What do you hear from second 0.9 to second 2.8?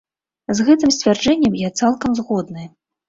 сцвярджэннем я цалкам згодны.